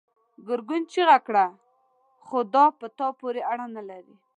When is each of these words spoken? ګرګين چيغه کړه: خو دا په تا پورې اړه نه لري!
ګرګين 0.47 0.83
چيغه 0.91 1.17
کړه: 1.27 1.45
خو 2.25 2.37
دا 2.53 2.65
په 2.79 2.87
تا 2.97 3.07
پورې 3.19 3.41
اړه 3.51 3.65
نه 3.75 3.81
لري! 3.89 4.13